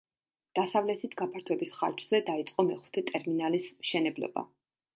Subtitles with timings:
[0.59, 4.49] დასავლეთით გაფართოების ხარჯზე დაიწყო მეხუთე ტერმინალის მშენებლობა.